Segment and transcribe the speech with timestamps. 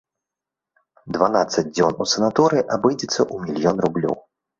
[1.17, 4.17] Дванаццаць дзён у санаторыі абыдзецца ў мільён рублёў.